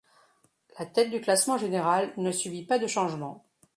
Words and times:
La 0.79 0.87
tête 0.87 1.11
du 1.11 1.21
classement 1.21 1.59
général 1.59 2.11
ne 2.17 2.31
subit 2.31 2.63
pas 2.65 2.79
de 2.79 2.87
changement. 2.87 3.45